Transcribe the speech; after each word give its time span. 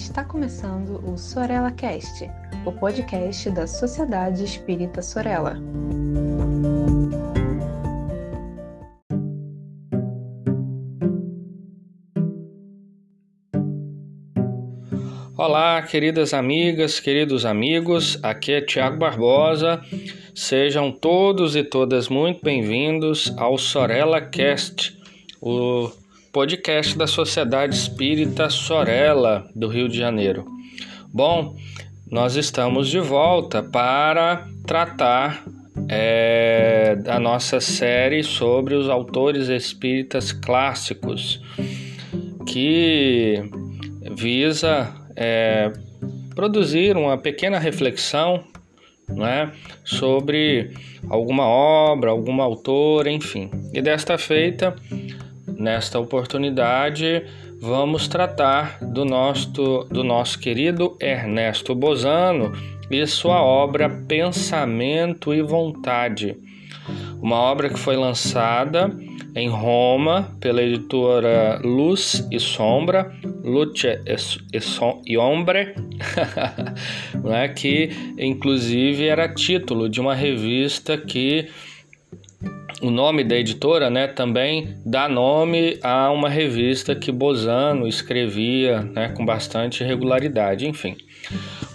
Está 0.00 0.24
começando 0.24 0.98
o 1.06 1.16
Sorella 1.18 1.70
Cast, 1.70 2.28
o 2.64 2.72
podcast 2.72 3.50
da 3.50 3.66
Sociedade 3.66 4.42
Espírita 4.42 5.02
Sorella. 5.02 5.58
Olá, 15.36 15.82
queridas 15.82 16.32
amigas, 16.32 16.98
queridos 16.98 17.44
amigos, 17.44 18.18
aqui 18.22 18.52
é 18.52 18.60
Tiago 18.62 18.96
Barbosa. 18.96 19.82
Sejam 20.34 20.90
todos 20.90 21.54
e 21.54 21.62
todas 21.62 22.08
muito 22.08 22.42
bem-vindos 22.42 23.32
ao 23.36 23.58
Sorella 23.58 24.20
Cast, 24.22 24.98
o 25.42 25.90
podcast 26.32 26.96
da 26.96 27.08
Sociedade 27.08 27.74
Espírita 27.74 28.48
Sorella 28.48 29.48
do 29.54 29.66
Rio 29.66 29.88
de 29.88 29.98
Janeiro. 29.98 30.46
Bom, 31.12 31.56
nós 32.08 32.36
estamos 32.36 32.88
de 32.88 33.00
volta 33.00 33.62
para 33.62 34.46
tratar 34.64 35.44
é, 35.88 36.94
da 36.96 37.18
nossa 37.18 37.58
série 37.58 38.22
sobre 38.22 38.74
os 38.74 38.88
autores 38.88 39.48
espíritas 39.48 40.30
clássicos, 40.30 41.42
que 42.46 43.42
visa 44.16 44.94
é, 45.16 45.72
produzir 46.34 46.96
uma 46.96 47.18
pequena 47.18 47.58
reflexão 47.58 48.44
né, 49.08 49.50
sobre 49.84 50.70
alguma 51.08 51.44
obra, 51.44 52.10
algum 52.10 52.40
autor, 52.40 53.08
enfim. 53.08 53.50
E 53.72 53.82
desta 53.82 54.16
feita, 54.16 54.76
nesta 55.60 56.00
oportunidade, 56.00 57.22
vamos 57.60 58.08
tratar 58.08 58.78
do 58.80 59.04
nosso, 59.04 59.86
do 59.90 60.02
nosso 60.02 60.38
querido 60.38 60.96
Ernesto 60.98 61.74
Bozano 61.74 62.52
e 62.90 63.06
sua 63.06 63.42
obra 63.42 63.88
Pensamento 64.08 65.34
e 65.34 65.42
Vontade. 65.42 66.34
Uma 67.20 67.36
obra 67.36 67.68
que 67.68 67.78
foi 67.78 67.94
lançada 67.94 68.90
em 69.36 69.48
Roma 69.48 70.34
pela 70.40 70.62
editora 70.62 71.60
Luz 71.62 72.26
e 72.32 72.40
Sombra, 72.40 73.14
Luce 73.44 73.86
e, 75.06 75.18
Ombre, 75.18 75.74
né, 77.22 77.48
que 77.48 77.90
inclusive 78.18 79.06
era 79.06 79.32
título 79.32 79.88
de 79.88 80.00
uma 80.00 80.14
revista 80.14 80.96
que 80.96 81.48
o 82.80 82.90
nome 82.90 83.24
da 83.24 83.36
editora 83.36 83.90
né, 83.90 84.06
também 84.06 84.76
dá 84.84 85.08
nome 85.08 85.78
a 85.82 86.10
uma 86.10 86.28
revista 86.28 86.94
que 86.94 87.12
Bozano 87.12 87.86
escrevia 87.86 88.82
né, 88.82 89.08
com 89.08 89.24
bastante 89.24 89.84
regularidade, 89.84 90.66
enfim. 90.66 90.96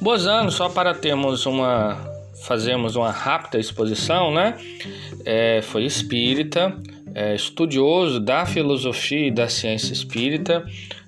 Bozano, 0.01 0.51
só 0.51 0.69
para 0.69 0.93
termos 0.93 1.45
uma 1.45 2.13
fazemos 2.45 2.95
uma 2.95 3.11
rápida 3.11 3.57
exposição, 3.57 4.31
né? 4.31 4.55
É, 5.25 5.61
foi 5.63 5.83
espírita, 5.83 6.75
é, 7.13 7.33
estudioso 7.33 8.19
da 8.19 8.45
filosofia 8.45 9.27
e 9.27 9.31
da 9.31 9.47
ciência 9.47 9.93
espírita. 9.93 10.63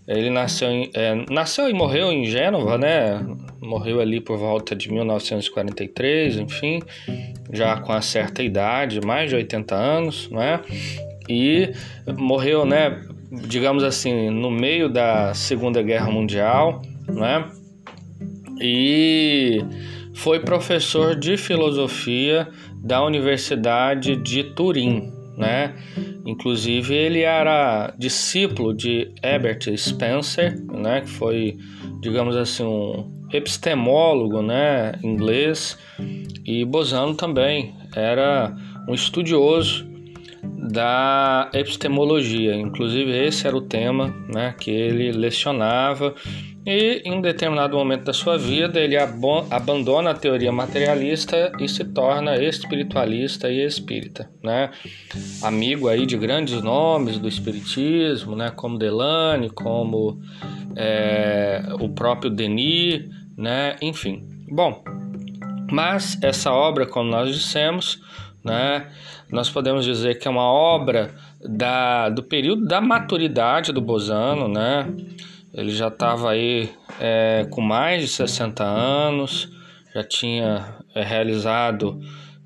Ele 0.08 0.30
nasceu, 0.30 0.70
é, 0.94 1.16
nasceu 1.30 1.70
e 1.70 1.74
morreu 1.74 2.12
em 2.12 2.26
Gênova, 2.26 2.78
né? 2.78 3.24
Morreu 3.62 4.00
ali 4.00 4.22
por 4.22 4.38
volta 4.38 4.74
de 4.76 4.92
1943, 4.92 6.38
enfim, 6.38 6.82
já 7.52 7.78
com 7.78 7.92
uma 7.92 8.02
certa 8.02 8.44
idade, 8.44 9.00
mais 9.02 9.30
de 9.30 9.36
80 9.36 9.76
anos, 9.76 10.30
né? 10.30 10.62
E 11.30 11.72
morreu, 12.18 12.66
né? 12.66 13.02
Digamos 13.48 13.84
assim, 13.84 14.30
no 14.30 14.50
meio 14.50 14.90
da 14.90 15.34
Segunda 15.34 15.82
Guerra 15.82 16.10
Mundial, 16.10 16.82
né? 17.08 17.46
E 18.60 19.60
foi 20.14 20.40
professor 20.40 21.16
de 21.16 21.38
filosofia 21.38 22.48
da 22.84 23.04
Universidade 23.04 24.16
de 24.16 24.44
Turim, 24.44 25.12
né? 25.38 25.76
Inclusive 26.26 26.94
ele 26.94 27.22
era 27.22 27.94
discípulo 27.98 28.74
de 28.74 29.14
Herbert 29.22 29.78
Spencer, 29.78 30.60
né? 30.72 31.02
Que 31.02 31.10
foi, 31.10 31.58
digamos 32.02 32.36
assim, 32.36 32.64
um 32.64 33.17
epistemólogo, 33.32 34.42
né? 34.42 34.94
Inglês 35.04 35.78
e 36.46 36.64
Bozano 36.66 37.16
também 37.16 37.76
era 37.96 38.56
um 38.88 38.94
estudioso 38.94 39.86
da 40.44 41.50
epistemologia. 41.54 42.56
Inclusive 42.56 43.12
esse 43.12 43.48
era 43.48 43.56
o 43.56 43.62
tema, 43.62 44.14
né? 44.34 44.56
Que 44.60 44.72
ele 44.72 45.12
lecionava 45.12 46.14
e 46.68 47.02
em 47.06 47.14
um 47.14 47.22
determinado 47.22 47.78
momento 47.78 48.04
da 48.04 48.12
sua 48.12 48.38
vida 48.38 48.78
ele 48.78 48.98
abandona 48.98 50.12
a 50.12 50.14
teoria 50.14 50.52
materialista 50.52 51.50
e 51.62 51.70
se 51.70 51.86
torna 51.86 52.36
espiritualista 52.44 53.50
e 53.50 53.66
espírita, 53.66 54.30
né? 54.44 54.72
Amigo 55.42 55.88
aí 55.88 56.06
de 56.06 56.18
grandes 56.18 56.62
nomes 56.62 57.20
do 57.20 57.28
espiritismo, 57.30 58.36
né? 58.36 58.52
Como 58.54 58.78
Delane, 58.78 59.50
como 59.50 60.20
é, 60.76 61.64
o 61.80 61.88
próprio 61.88 62.30
Denis, 62.30 63.06
né? 63.38 63.76
Enfim, 63.82 64.28
bom. 64.50 64.84
Mas 65.72 66.18
essa 66.24 66.52
obra, 66.52 66.86
como 66.88 67.10
nós 67.12 67.34
dissemos, 67.34 68.02
né? 68.44 68.88
Nós 69.30 69.50
podemos 69.50 69.84
dizer 69.86 70.18
que 70.18 70.28
é 70.28 70.32
uma 70.32 70.50
obra 70.50 71.14
da, 71.42 72.10
do 72.10 72.24
período 72.24 72.66
da 72.66 72.80
maturidade 72.80 73.72
do 73.72 73.82
Bozano, 73.82 74.48
né? 74.48 74.88
Ele 75.54 75.72
já 75.72 75.90
estava 75.90 76.32
aí 76.32 76.70
é, 77.00 77.46
com 77.50 77.62
mais 77.62 78.02
de 78.02 78.08
60 78.08 78.64
anos, 78.64 79.50
já 79.94 80.04
tinha 80.04 80.76
é, 80.96 81.04
realizado 81.04 82.00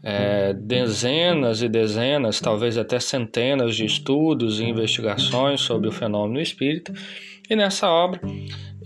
é, 0.03 0.53
dezenas 0.53 1.61
e 1.61 1.69
dezenas, 1.69 2.39
talvez 2.39 2.77
até 2.77 2.99
centenas 2.99 3.75
de 3.75 3.85
estudos 3.85 4.59
e 4.59 4.63
investigações 4.63 5.61
sobre 5.61 5.87
o 5.87 5.91
fenômeno 5.91 6.41
espírita. 6.41 6.93
E 7.49 7.55
nessa 7.55 7.87
obra 7.89 8.19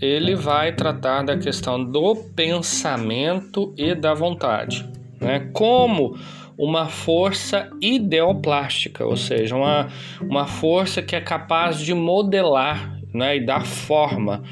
ele 0.00 0.34
vai 0.34 0.72
tratar 0.72 1.22
da 1.22 1.36
questão 1.36 1.82
do 1.82 2.16
pensamento 2.34 3.72
e 3.76 3.94
da 3.94 4.14
vontade, 4.14 4.88
né? 5.20 5.50
Como 5.52 6.16
uma 6.58 6.86
força 6.86 7.70
ideoplástica, 7.80 9.04
ou 9.04 9.16
seja, 9.16 9.54
uma, 9.54 9.88
uma 10.22 10.46
força 10.46 11.02
que 11.02 11.14
é 11.14 11.20
capaz 11.20 11.78
de 11.78 11.92
modelar 11.92 12.98
né, 13.12 13.36
e 13.36 13.44
dar 13.44 13.64
forma. 13.64 14.42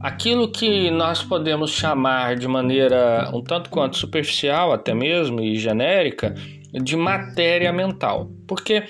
Aquilo 0.00 0.50
que 0.50 0.90
nós 0.90 1.22
podemos 1.24 1.72
chamar 1.72 2.36
de 2.36 2.46
maneira 2.46 3.30
um 3.34 3.42
tanto 3.42 3.68
quanto 3.68 3.96
superficial, 3.96 4.72
até 4.72 4.94
mesmo, 4.94 5.40
e 5.40 5.56
genérica, 5.56 6.34
de 6.72 6.96
matéria 6.96 7.72
mental. 7.72 8.30
Porque 8.46 8.84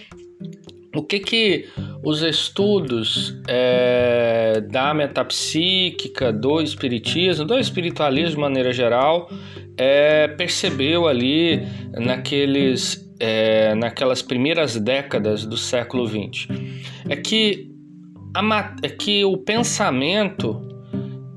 o 0.99 1.03
que, 1.03 1.21
que 1.21 1.69
os 2.03 2.23
estudos 2.23 3.41
é, 3.47 4.61
da 4.69 4.93
metapsíquica, 4.93 6.33
do 6.33 6.61
espiritismo, 6.61 7.45
do 7.45 7.57
espiritualismo 7.57 8.35
de 8.35 8.41
maneira 8.41 8.73
geral, 8.73 9.31
é, 9.77 10.27
percebeu 10.27 11.07
ali 11.07 11.63
naqueles, 11.93 13.09
é, 13.21 13.77
naquelas 13.77 14.23
primeiras 14.23 14.77
décadas 14.77 15.47
do 15.47 15.57
século 15.57 16.05
XX? 16.05 16.49
É 17.09 17.15
que 17.15 17.71
a, 18.35 18.77
é 18.83 18.89
que 18.89 19.25
o 19.25 19.39
pensamento 19.39 20.61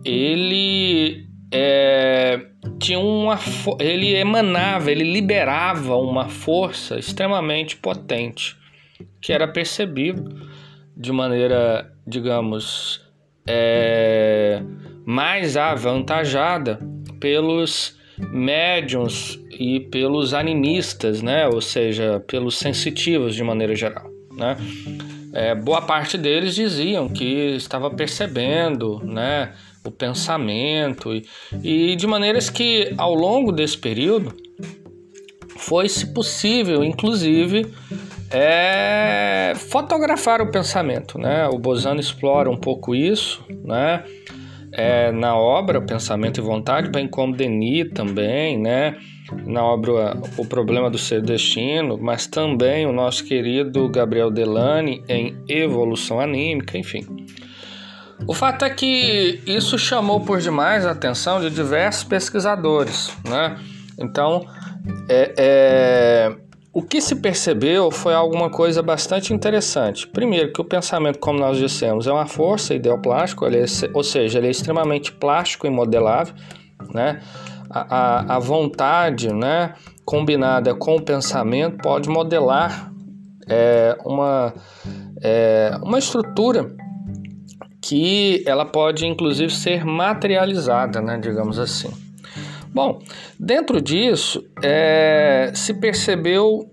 ele 0.03 1.27
é, 1.53 2.39
tinha 2.79 2.97
uma 2.97 3.37
ele 3.79 4.15
emanava, 4.15 4.91
ele 4.91 5.03
liberava 5.03 5.95
uma 5.97 6.27
força 6.29 6.97
extremamente 6.97 7.77
potente 7.77 8.59
que 9.21 9.31
era 9.31 9.47
percebido 9.47 10.49
de 10.95 11.11
maneira, 11.11 11.91
digamos, 12.05 13.01
é, 13.47 14.61
mais 15.05 15.55
avantajada 15.55 16.79
pelos 17.19 17.97
médiums 18.17 19.39
e 19.51 19.79
pelos 19.79 20.33
animistas, 20.33 21.21
né? 21.21 21.47
Ou 21.47 21.61
seja, 21.61 22.19
pelos 22.27 22.57
sensitivos 22.57 23.35
de 23.35 23.43
maneira 23.43 23.75
geral, 23.75 24.09
né? 24.31 24.57
é, 25.33 25.55
boa 25.55 25.81
parte 25.81 26.17
deles 26.17 26.55
diziam 26.55 27.07
que 27.07 27.55
estava 27.55 27.89
percebendo 27.89 28.99
né, 29.03 29.53
o 29.83 29.91
pensamento 29.91 31.13
e, 31.13 31.25
e 31.63 31.95
de 31.95 32.05
maneiras 32.05 32.49
que 32.49 32.93
ao 32.97 33.13
longo 33.13 33.51
desse 33.51 33.77
período 33.77 34.33
foi-se 35.57 36.13
possível, 36.13 36.83
inclusive, 36.83 37.71
é, 38.31 39.53
fotografar 39.55 40.41
o 40.41 40.51
pensamento. 40.51 41.17
Né? 41.17 41.47
O 41.47 41.57
Bozano 41.57 41.99
explora 41.99 42.49
um 42.49 42.57
pouco 42.57 42.95
isso 42.95 43.43
né? 43.63 44.03
É, 44.73 45.11
na 45.11 45.35
obra 45.35 45.81
Pensamento 45.81 46.39
e 46.39 46.41
Vontade, 46.41 46.89
bem 46.89 47.07
como 47.07 47.35
Denis 47.35 47.89
também, 47.93 48.57
né? 48.57 48.95
na 49.45 49.63
obra 49.63 50.17
O 50.37 50.45
Problema 50.45 50.89
do 50.89 50.97
Ser 50.97 51.21
Destino, 51.21 51.97
mas 51.97 52.27
também 52.27 52.85
o 52.85 52.91
nosso 52.91 53.23
querido 53.23 53.87
Gabriel 53.89 54.29
Delane 54.29 55.03
em 55.07 55.37
Evolução 55.47 56.19
Anímica, 56.19 56.77
enfim. 56.77 57.05
O 58.27 58.33
fato 58.33 58.65
é 58.65 58.69
que 58.69 59.41
isso 59.45 59.77
chamou 59.79 60.21
por 60.21 60.39
demais 60.39 60.85
a 60.85 60.91
atenção 60.91 61.41
de 61.41 61.49
diversos 61.49 62.03
pesquisadores, 62.03 63.15
né? 63.27 63.57
Então, 63.97 64.45
é, 65.09 65.33
é, 65.37 66.35
o 66.73 66.81
que 66.81 67.01
se 67.01 67.15
percebeu 67.17 67.91
foi 67.91 68.13
alguma 68.13 68.49
coisa 68.49 68.81
bastante 68.81 69.33
interessante. 69.33 70.07
Primeiro, 70.07 70.53
que 70.53 70.61
o 70.61 70.63
pensamento, 70.63 71.19
como 71.19 71.37
nós 71.37 71.57
dissemos, 71.57 72.07
é 72.07 72.11
uma 72.11 72.25
força 72.25 72.73
ideoplástico, 72.73 73.45
é, 73.45 73.65
ou 73.93 74.03
seja, 74.03 74.37
ele 74.37 74.47
é 74.47 74.51
extremamente 74.51 75.11
plástico 75.11 75.67
e 75.67 75.69
modelável, 75.69 76.33
né? 76.93 77.21
A, 77.69 77.95
a, 77.95 78.35
a 78.35 78.39
vontade, 78.39 79.33
né, 79.33 79.73
combinada 80.03 80.73
com 80.73 80.95
o 80.97 81.01
pensamento, 81.01 81.77
pode 81.77 82.09
modelar 82.09 82.91
é, 83.47 83.97
uma, 84.05 84.53
é, 85.21 85.77
uma 85.81 85.97
estrutura 85.97 86.75
que 87.81 88.43
ela 88.45 88.65
pode 88.65 89.05
inclusive 89.05 89.51
ser 89.51 89.85
materializada, 89.85 91.01
né, 91.01 91.17
digamos 91.17 91.57
assim. 91.57 91.91
Bom, 92.73 92.99
dentro 93.39 93.81
disso 93.81 94.43
é, 94.63 95.51
se 95.53 95.73
percebeu 95.73 96.69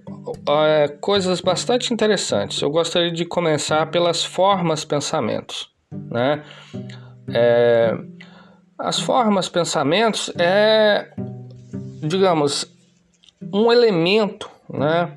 é, 0.49 0.89
coisas 1.00 1.41
bastante 1.41 1.93
interessantes. 1.93 2.61
Eu 2.62 2.71
gostaria 2.71 3.11
de 3.11 3.25
começar 3.25 3.91
pelas 3.91 4.25
formas 4.25 4.85
pensamentos, 4.85 5.71
né? 5.93 6.45
É, 7.35 7.95
as 8.79 9.00
formas 9.00 9.49
pensamentos 9.49 10.31
é, 10.39 11.11
digamos, 12.03 12.67
um 13.53 13.73
elemento, 13.73 14.49
né? 14.73 15.12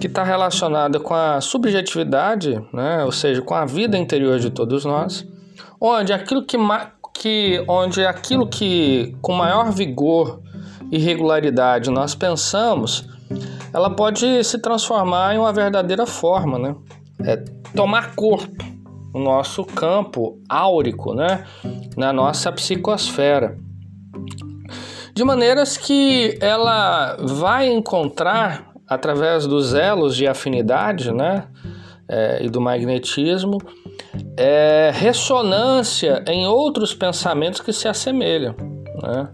que 0.00 0.06
está 0.06 0.22
relacionada 0.22 1.00
com 1.00 1.14
a 1.14 1.40
subjetividade, 1.40 2.60
né? 2.72 3.04
ou 3.04 3.10
seja, 3.10 3.42
com 3.42 3.54
a 3.54 3.64
vida 3.64 3.98
interior 3.98 4.38
de 4.38 4.50
todos 4.50 4.84
nós, 4.84 5.26
onde 5.80 6.12
aquilo 6.12 6.44
que, 6.44 6.56
que, 7.18 7.62
onde 7.66 8.04
aquilo 8.04 8.46
que 8.46 9.16
com 9.20 9.32
maior 9.32 9.72
vigor 9.72 10.40
e 10.90 10.98
regularidade 10.98 11.90
nós 11.90 12.14
pensamos, 12.14 13.08
ela 13.72 13.90
pode 13.90 14.42
se 14.44 14.58
transformar 14.58 15.34
em 15.34 15.38
uma 15.38 15.52
verdadeira 15.52 16.06
forma, 16.06 16.58
né? 16.58 16.74
É 17.24 17.36
tomar 17.74 18.14
corpo 18.14 18.64
no 19.12 19.24
nosso 19.24 19.64
campo 19.64 20.38
áurico, 20.48 21.14
né? 21.14 21.44
na 21.96 22.12
nossa 22.12 22.52
psicosfera. 22.52 23.58
De 25.12 25.24
maneiras 25.24 25.76
que 25.76 26.38
ela 26.40 27.16
vai 27.20 27.68
encontrar 27.68 28.70
através 28.86 29.46
dos 29.48 29.74
elos 29.74 30.14
de 30.16 30.28
afinidade 30.28 31.12
né, 31.12 31.48
é, 32.08 32.42
e 32.42 32.48
do 32.48 32.60
magnetismo, 32.60 33.58
é, 34.36 34.90
ressonância 34.94 36.24
em 36.26 36.46
outros 36.46 36.94
pensamentos 36.94 37.60
que 37.60 37.72
se 37.72 37.86
assemelham. 37.86 38.54
Né? 39.02 39.28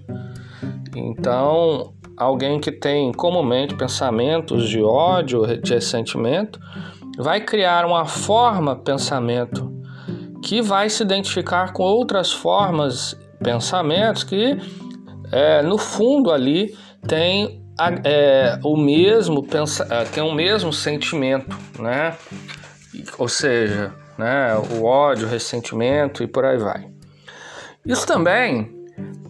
Então, 0.96 1.92
alguém 2.16 2.60
que 2.60 2.72
tem 2.72 3.12
comumente 3.12 3.74
pensamentos 3.74 4.68
de 4.68 4.82
ódio, 4.82 5.46
de 5.60 5.74
ressentimento, 5.74 6.58
vai 7.18 7.40
criar 7.40 7.84
uma 7.84 8.04
forma 8.06 8.76
pensamento 8.76 9.72
que 10.42 10.60
vai 10.60 10.90
se 10.90 11.02
identificar 11.02 11.72
com 11.72 11.82
outras 11.82 12.32
formas 12.32 13.18
pensamentos 13.42 14.24
que 14.24 14.58
é, 15.32 15.62
no 15.62 15.78
fundo 15.78 16.30
ali 16.30 16.74
tem 17.06 17.62
é, 18.04 18.58
o 18.62 18.76
mesmo 18.76 19.42
pensa, 19.42 19.86
é, 19.90 20.04
tem 20.04 20.22
o 20.22 20.32
mesmo 20.32 20.72
sentimento, 20.72 21.56
né? 21.78 22.16
Ou 23.18 23.28
seja, 23.28 23.92
né, 24.18 24.56
o 24.56 24.84
ódio, 24.84 25.26
o 25.26 25.30
ressentimento 25.30 26.22
e 26.22 26.26
por 26.26 26.44
aí 26.44 26.58
vai. 26.58 26.88
Isso 27.84 28.06
também 28.06 28.72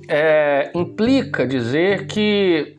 é, 0.08 0.70
implica 0.74 1.46
dizer 1.46 2.06
que 2.06 2.78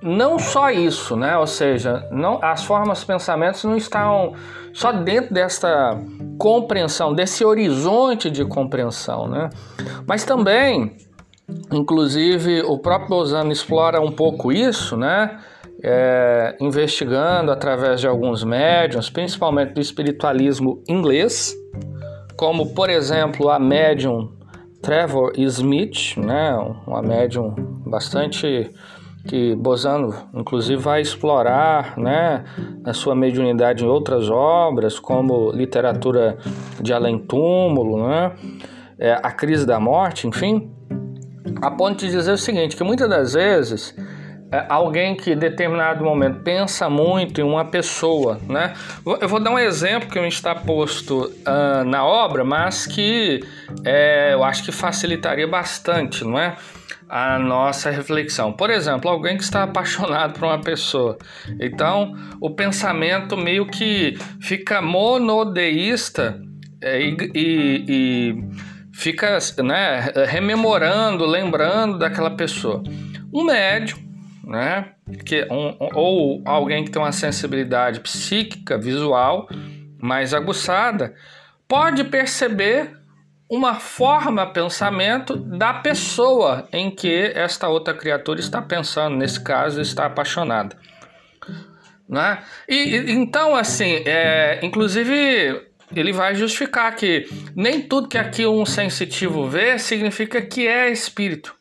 não 0.00 0.38
só 0.38 0.70
isso, 0.70 1.16
né? 1.16 1.36
Ou 1.36 1.46
seja, 1.46 2.06
não, 2.12 2.38
as 2.42 2.62
formas 2.64 3.02
pensamentos 3.02 3.64
não 3.64 3.76
estão 3.76 4.34
só 4.72 4.92
dentro 4.92 5.34
desta 5.34 5.98
compreensão, 6.38 7.12
desse 7.12 7.44
horizonte 7.44 8.30
de 8.30 8.44
compreensão, 8.44 9.26
né? 9.26 9.50
Mas 10.06 10.24
também 10.24 10.96
Inclusive, 11.72 12.62
o 12.62 12.78
próprio 12.78 13.08
Bozano 13.08 13.50
explora 13.50 14.00
um 14.00 14.12
pouco 14.12 14.52
isso, 14.52 14.96
né? 14.96 15.38
É, 15.82 16.56
investigando 16.60 17.52
através 17.52 18.00
de 18.00 18.08
alguns 18.08 18.42
médiums, 18.42 19.08
principalmente 19.08 19.74
do 19.74 19.80
espiritualismo 19.80 20.82
inglês, 20.88 21.54
como, 22.36 22.74
por 22.74 22.90
exemplo, 22.90 23.48
a 23.48 23.60
médium 23.60 24.32
Trevor 24.82 25.32
Smith, 25.36 26.16
né? 26.16 26.52
uma 26.86 27.00
médium 27.00 27.54
bastante 27.86 28.72
que 29.26 29.54
Bozano, 29.54 30.14
inclusive, 30.34 30.80
vai 30.80 31.00
explorar 31.00 31.98
né, 31.98 32.44
a 32.84 32.92
sua 32.94 33.14
mediunidade 33.14 33.84
em 33.84 33.88
outras 33.88 34.30
obras, 34.30 34.98
como 34.98 35.52
literatura 35.52 36.38
de 36.80 36.92
além-túmulo, 36.94 38.08
né? 38.08 38.32
É, 38.98 39.12
a 39.12 39.30
crise 39.30 39.66
da 39.66 39.78
morte, 39.78 40.26
enfim 40.26 40.72
a 41.60 41.70
ponto 41.70 42.04
de 42.04 42.10
dizer 42.10 42.32
o 42.32 42.38
seguinte, 42.38 42.76
que 42.76 42.84
muitas 42.84 43.08
das 43.08 43.32
vezes 43.34 43.94
alguém 44.68 45.14
que 45.14 45.32
em 45.32 45.36
determinado 45.36 46.02
momento 46.02 46.40
pensa 46.40 46.88
muito 46.88 47.40
em 47.40 47.44
uma 47.44 47.66
pessoa, 47.66 48.40
né? 48.48 48.72
Eu 49.20 49.28
vou 49.28 49.38
dar 49.40 49.50
um 49.50 49.58
exemplo 49.58 50.08
que 50.08 50.18
não 50.18 50.26
está 50.26 50.54
posto 50.54 51.26
uh, 51.26 51.84
na 51.84 52.04
obra, 52.04 52.44
mas 52.44 52.86
que 52.86 53.44
é, 53.84 54.32
eu 54.32 54.42
acho 54.42 54.64
que 54.64 54.72
facilitaria 54.72 55.46
bastante, 55.46 56.24
não 56.24 56.38
é? 56.38 56.56
A 57.08 57.38
nossa 57.38 57.90
reflexão. 57.90 58.52
Por 58.52 58.70
exemplo, 58.70 59.10
alguém 59.10 59.36
que 59.36 59.42
está 59.42 59.64
apaixonado 59.64 60.38
por 60.38 60.44
uma 60.44 60.60
pessoa. 60.60 61.18
Então, 61.60 62.14
o 62.40 62.50
pensamento 62.50 63.36
meio 63.36 63.66
que 63.66 64.16
fica 64.40 64.80
monodeísta 64.80 66.40
é, 66.80 67.00
e, 67.02 67.16
e, 67.34 67.84
e 67.88 68.44
fica 68.94 69.38
né, 69.62 70.10
rememorando, 70.26 71.26
lembrando 71.26 71.98
daquela 71.98 72.30
pessoa. 72.30 72.82
Um 73.32 73.44
médium, 73.44 74.07
né, 74.48 74.92
que 75.26 75.46
um, 75.50 75.76
ou 75.94 76.40
alguém 76.46 76.82
que 76.82 76.90
tem 76.90 77.00
uma 77.00 77.12
sensibilidade 77.12 78.00
psíquica, 78.00 78.78
visual 78.78 79.46
mais 80.00 80.32
aguçada, 80.32 81.14
pode 81.68 82.02
perceber 82.04 82.96
uma 83.50 83.74
forma 83.74 84.46
pensamento 84.46 85.36
da 85.36 85.74
pessoa 85.74 86.66
em 86.72 86.90
que 86.90 87.30
esta 87.34 87.68
outra 87.68 87.92
criatura 87.92 88.40
está 88.40 88.62
pensando, 88.62 89.16
nesse 89.16 89.40
caso 89.40 89.82
está 89.82 90.06
apaixonada. 90.06 90.76
Né? 92.08 92.38
E 92.66 93.12
então 93.12 93.54
assim, 93.54 94.02
é, 94.06 94.60
inclusive 94.62 95.68
ele 95.94 96.12
vai 96.12 96.34
justificar 96.34 96.94
que 96.96 97.26
nem 97.54 97.82
tudo 97.82 98.08
que 98.08 98.16
aqui 98.16 98.46
um 98.46 98.64
sensitivo 98.64 99.46
vê 99.46 99.78
significa 99.78 100.40
que 100.40 100.66
é 100.66 100.90
espírito, 100.90 101.54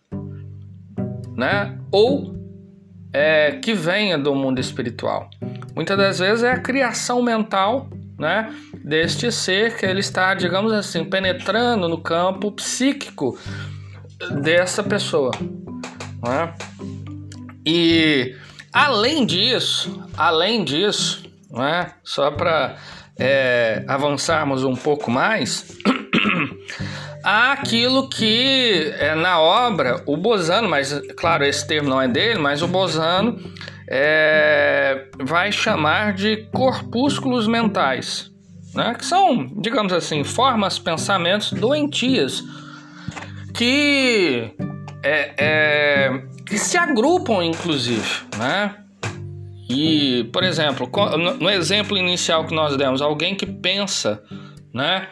né? 1.36 1.77
Ou 1.91 2.37
é, 3.14 3.52
que 3.62 3.74
venha 3.74 4.18
do 4.18 4.34
mundo 4.36 4.60
espiritual. 4.60 5.30
Muitas 5.76 5.98
das 5.98 6.20
vezes 6.20 6.44
é 6.44 6.52
a 6.52 6.60
criação 6.60 7.22
mental, 7.22 7.90
né? 8.18 8.54
Deste 8.84 9.32
ser 9.32 9.76
que 9.78 9.86
ele 9.86 10.00
está, 10.00 10.34
digamos 10.34 10.72
assim, 10.72 11.06
penetrando 11.06 11.88
no 11.88 12.00
campo 12.00 12.52
psíquico 12.52 13.38
dessa 14.42 14.82
pessoa, 14.82 15.32
né? 16.24 16.54
E 17.66 18.36
além 18.72 19.26
disso, 19.26 20.04
além 20.16 20.64
disso, 20.64 21.24
né? 21.52 21.92
Só 22.04 22.32
para 22.32 22.78
é, 23.20 23.84
avançarmos 23.88 24.64
um 24.64 24.76
pouco 24.76 25.12
mais, 25.12 25.78
aquilo 27.27 28.07
que 28.07 28.93
é, 28.98 29.13
na 29.13 29.38
obra 29.38 30.01
o 30.05 30.15
Bozano, 30.15 30.69
mas 30.69 30.98
claro, 31.17 31.43
esse 31.43 31.67
termo 31.67 31.89
não 31.89 32.01
é 32.01 32.07
dele, 32.07 32.39
mas 32.39 32.62
o 32.62 32.67
Bozano 32.69 33.38
é, 33.89 35.10
vai 35.22 35.51
chamar 35.51 36.13
de 36.13 36.48
corpúsculos 36.53 37.46
mentais, 37.46 38.31
né? 38.74 38.96
que 38.98 39.05
são, 39.05 39.46
digamos 39.57 39.91
assim, 39.91 40.24
formas, 40.24 40.79
pensamentos 40.79 41.51
doentias 41.51 42.41
que, 43.53 44.53
é, 45.03 45.34
é 45.38 46.22
que 46.46 46.57
se 46.57 46.77
agrupam, 46.77 47.43
inclusive, 47.43 48.24
né? 48.38 48.74
E, 49.69 50.29
por 50.31 50.46
exemplo, 50.46 50.89
no 51.41 51.50
exemplo 51.50 51.98
inicial 51.98 52.46
que 52.46 52.55
nós 52.55 52.77
demos, 52.77 53.01
alguém 53.01 53.36
que 53.36 53.46
pensa, 53.46 54.24
né, 54.74 55.10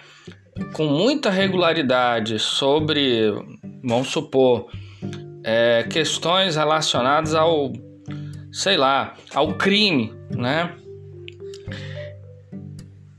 com 0.73 0.85
muita 0.87 1.29
regularidade 1.29 2.39
sobre, 2.39 3.31
vamos 3.83 4.07
supor, 4.07 4.69
é, 5.43 5.83
questões 5.83 6.55
relacionadas 6.55 7.35
ao, 7.35 7.71
sei 8.51 8.77
lá, 8.77 9.15
ao 9.33 9.55
crime, 9.55 10.13
né? 10.31 10.75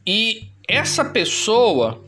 E 0.06 0.48
essa 0.68 1.04
pessoa, 1.04 2.00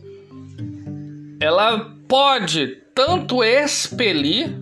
ela 1.40 1.94
pode 2.08 2.68
tanto 2.94 3.44
expelir 3.44 4.56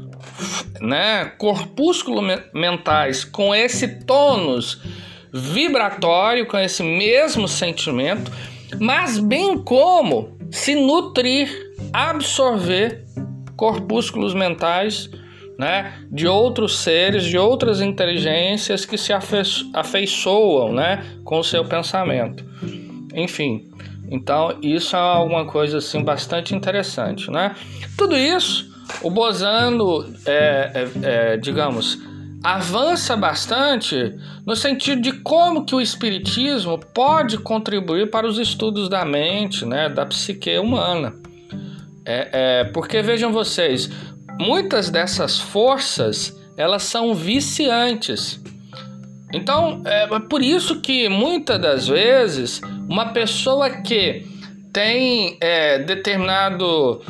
né, 0.81 1.27
corpúsculos 1.39 2.23
mentais 2.53 3.25
com 3.25 3.55
esse 3.55 4.05
tônus 4.05 4.83
vibratório, 5.33 6.47
com 6.47 6.59
esse 6.59 6.83
mesmo 6.83 7.49
sentimento, 7.49 8.31
mas 8.79 9.19
bem 9.19 9.59
como 9.59 10.36
se 10.51 10.75
nutrir, 10.75 11.49
absorver 11.93 13.05
corpúsculos 13.57 14.35
mentais 14.35 15.11
né, 15.59 15.95
de 16.11 16.27
outros 16.27 16.79
seres, 16.79 17.25
de 17.25 17.39
outras 17.39 17.81
inteligências 17.81 18.85
que 18.85 18.99
se 18.99 19.13
afeiçoam 19.73 20.73
né, 20.73 21.05
com 21.25 21.39
o 21.39 21.45
seu 21.45 21.65
pensamento. 21.65 22.45
Enfim, 23.15 23.71
então 24.11 24.59
isso 24.63 24.95
é 24.95 24.99
alguma 24.99 25.47
coisa 25.47 25.79
assim 25.79 26.03
bastante 26.03 26.55
interessante. 26.55 27.31
Né? 27.31 27.55
Tudo 27.97 28.17
isso, 28.17 28.71
o 29.03 29.11
Bosano, 29.11 30.05
é, 30.27 30.73
é, 30.75 30.89
é, 31.03 31.37
digamos, 31.39 31.99
avança 32.47 33.17
bastante 33.17 34.15
no 34.47 34.55
sentido 34.55 35.03
de 35.03 35.15
como 35.15 35.65
que 35.65 35.75
o 35.75 35.81
espiritismo 35.81 36.79
pode 36.79 37.39
contribuir 37.39 38.09
para 38.09 38.25
os 38.25 38.39
estudos 38.39 38.89
da 38.89 39.05
mente, 39.05 39.67
né, 39.67 39.89
da 39.89 40.07
psique 40.07 40.57
humana. 40.57 41.13
É, 42.05 42.29
é, 42.33 42.65
porque 42.67 43.03
vejam 43.03 43.33
vocês, 43.33 43.91
muitas 44.39 44.91
dessas 44.91 45.41
forças 45.41 46.41
elas 46.57 46.85
são 46.85 47.17
viciantes. 47.17 48.41
Então 49.35 49.83
é 49.85 50.07
por 50.21 50.41
isso 50.41 50.81
que 50.81 51.09
muitas 51.09 51.61
das 51.61 51.89
vezes 51.89 52.61
uma 52.89 53.07
pessoa 53.07 53.69
que 53.69 54.25
tem 54.73 55.37
é, 55.41 55.81
determinado 55.81 57.03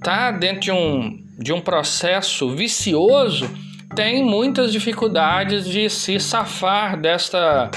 tá 0.00 0.30
dentro 0.30 0.60
de 0.60 0.70
um, 0.70 1.24
de 1.40 1.52
um 1.52 1.60
processo 1.60 2.48
vicioso 2.50 3.65
tem 3.94 4.24
muitas 4.24 4.72
dificuldades 4.72 5.68
de 5.68 5.88
se 5.88 6.18
safar 6.18 7.00
desta 7.00 7.70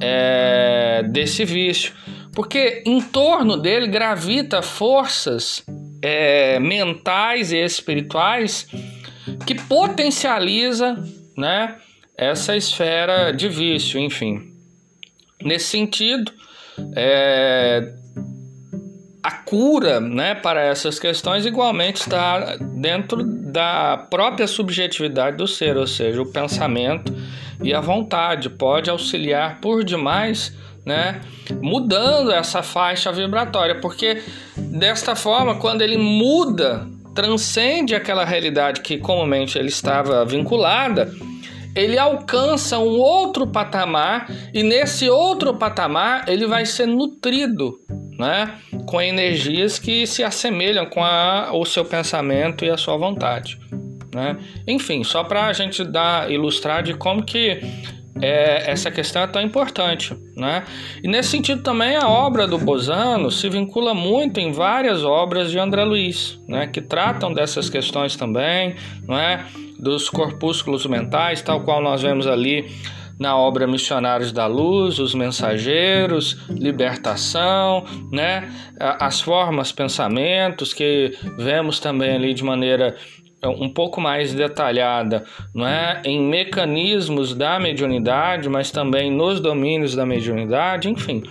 é, 0.00 1.02
desse 1.10 1.44
vício, 1.44 1.92
porque 2.32 2.82
em 2.86 3.00
torno 3.00 3.56
dele 3.56 3.86
gravita 3.86 4.62
forças 4.62 5.64
é, 6.02 6.58
mentais 6.58 7.52
e 7.52 7.58
espirituais 7.58 8.66
que 9.46 9.54
potencializa, 9.54 10.96
né, 11.36 11.76
essa 12.16 12.56
esfera 12.56 13.32
de 13.32 13.48
vício, 13.48 13.98
enfim. 13.98 14.52
Nesse 15.42 15.66
sentido, 15.66 16.32
é, 16.94 17.92
a 19.24 19.30
cura 19.30 20.00
né, 20.00 20.34
para 20.34 20.62
essas 20.62 20.98
questões 20.98 21.46
igualmente 21.46 22.02
está 22.02 22.56
dentro 22.60 23.22
da 23.24 23.96
própria 24.10 24.46
subjetividade 24.46 25.38
do 25.38 25.48
ser, 25.48 25.78
ou 25.78 25.86
seja, 25.86 26.20
o 26.20 26.26
pensamento 26.26 27.10
e 27.62 27.72
a 27.72 27.80
vontade. 27.80 28.50
Pode 28.50 28.90
auxiliar 28.90 29.62
por 29.62 29.82
demais, 29.82 30.54
né, 30.84 31.22
mudando 31.62 32.32
essa 32.32 32.62
faixa 32.62 33.10
vibratória, 33.10 33.80
porque 33.80 34.22
desta 34.58 35.16
forma, 35.16 35.54
quando 35.54 35.80
ele 35.80 35.96
muda, 35.96 36.86
transcende 37.14 37.94
aquela 37.94 38.26
realidade 38.26 38.82
que 38.82 38.98
comumente 38.98 39.58
ele 39.58 39.68
estava 39.68 40.22
vinculada, 40.26 41.10
ele 41.74 41.98
alcança 41.98 42.78
um 42.78 42.98
outro 42.98 43.46
patamar 43.46 44.30
e 44.52 44.62
nesse 44.62 45.08
outro 45.08 45.54
patamar 45.54 46.28
ele 46.28 46.46
vai 46.46 46.64
ser 46.64 46.86
nutrido 46.86 47.78
né, 48.18 48.54
com 48.86 49.00
energias 49.00 49.78
que 49.78 50.06
se 50.06 50.22
assemelham 50.22 50.86
com 50.86 51.02
a, 51.02 51.50
o 51.52 51.64
seu 51.64 51.84
pensamento 51.84 52.64
e 52.64 52.70
a 52.70 52.76
sua 52.76 52.96
vontade. 52.96 53.58
Né? 54.14 54.36
Enfim, 54.68 55.02
só 55.02 55.24
para 55.24 55.46
a 55.46 55.52
gente 55.52 55.82
dar 55.84 56.30
ilustrar 56.30 56.82
de 56.82 56.94
como 56.94 57.24
que 57.24 57.60
é, 58.22 58.70
essa 58.70 58.90
questão 58.90 59.22
é 59.22 59.26
tão 59.26 59.42
importante. 59.42 60.16
Né? 60.36 60.64
E 61.02 61.08
nesse 61.08 61.30
sentido 61.30 61.62
também 61.62 61.96
a 61.96 62.08
obra 62.08 62.46
do 62.46 62.58
Bosano 62.58 63.30
se 63.30 63.48
vincula 63.48 63.92
muito 63.92 64.38
em 64.38 64.52
várias 64.52 65.04
obras 65.04 65.50
de 65.50 65.58
André 65.58 65.84
Luiz, 65.84 66.38
né, 66.48 66.68
que 66.68 66.80
tratam 66.80 67.32
dessas 67.32 67.68
questões 67.68 68.14
também, 68.14 68.76
não 69.06 69.18
é? 69.18 69.44
Dos 69.84 70.08
corpúsculos 70.08 70.86
mentais, 70.86 71.42
tal 71.42 71.60
qual 71.60 71.82
nós 71.82 72.00
vemos 72.00 72.26
ali 72.26 72.66
na 73.18 73.36
obra 73.36 73.66
Missionários 73.66 74.32
da 74.32 74.46
Luz, 74.46 74.98
os 74.98 75.14
Mensageiros, 75.14 76.40
Libertação, 76.48 77.84
né? 78.10 78.50
as 78.80 79.20
formas, 79.20 79.70
pensamentos 79.70 80.72
que 80.72 81.12
vemos 81.38 81.78
também 81.78 82.16
ali 82.16 82.34
de 82.34 82.42
maneira 82.42 82.96
é, 83.40 83.46
um 83.46 83.68
pouco 83.68 84.00
mais 84.00 84.32
detalhada, 84.32 85.24
não 85.54 85.68
é? 85.68 86.00
em 86.04 86.20
mecanismos 86.20 87.34
da 87.34 87.60
mediunidade, 87.60 88.48
mas 88.48 88.70
também 88.70 89.10
nos 89.10 89.38
domínios 89.38 89.94
da 89.94 90.04
mediunidade, 90.04 90.88
enfim. 90.88 91.22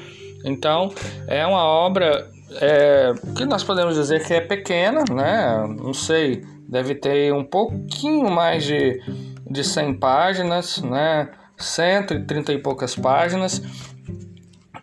Então, 0.46 0.94
é 1.28 1.46
uma 1.46 1.64
obra 1.64 2.33
é, 2.62 3.14
que 3.36 3.46
nós 3.46 3.64
podemos 3.64 3.96
dizer 3.96 4.26
que 4.26 4.34
é 4.34 4.42
pequena, 4.42 5.04
né? 5.12 5.66
Não 5.80 5.94
sei, 5.94 6.44
deve 6.68 6.96
ter 6.96 7.34
um 7.34 7.44
pouquinho 7.44 8.30
mais 8.30 8.64
de, 8.64 9.02
de 9.50 9.64
100 9.64 9.96
páginas, 9.96 10.82
né? 10.82 11.30
130 11.58 12.54
e 12.54 12.58
poucas 12.58 12.96
páginas. 12.96 13.62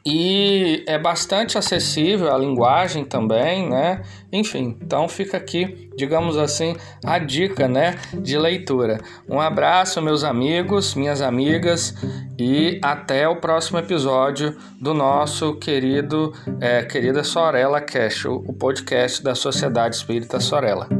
E 0.05 0.83
é 0.87 0.99
bastante 0.99 1.59
acessível 1.59 2.35
a 2.35 2.39
linguagem 2.39 3.05
também, 3.05 3.69
né? 3.69 4.03
Enfim, 4.33 4.77
então 4.81 5.09
fica 5.09 5.37
aqui, 5.37 5.91
digamos 5.97 6.39
assim, 6.39 6.77
a 7.05 7.19
dica, 7.19 7.69
né, 7.69 7.97
de 8.15 8.39
leitura. 8.39 8.99
Um 9.29 9.41
abraço, 9.41 10.01
meus 10.01 10.25
amigos, 10.25 10.95
minhas 10.95 11.21
amigas, 11.21 11.95
e 12.39 12.81
até 12.83 13.29
o 13.29 13.37
próximo 13.37 13.79
episódio 13.79 14.57
do 14.81 14.95
nosso 14.95 15.55
querido, 15.57 16.33
é, 16.61 16.83
querida 16.83 17.23
Sorella 17.23 17.81
Cash, 17.81 18.25
o 18.25 18.53
podcast 18.53 19.23
da 19.23 19.35
Sociedade 19.35 19.97
Espírita 19.97 20.41
Sorella. 20.41 21.00